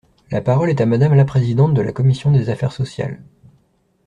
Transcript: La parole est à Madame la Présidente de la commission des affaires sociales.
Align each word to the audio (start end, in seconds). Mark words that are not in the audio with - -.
La 0.31 0.41
parole 0.41 0.71
est 0.71 0.81
à 0.81 0.87
Madame 0.87 1.13
la 1.13 1.25
Présidente 1.25 1.75
de 1.75 1.81
la 1.83 1.91
commission 1.91 2.31
des 2.31 2.49
affaires 2.49 2.71
sociales. 2.71 3.21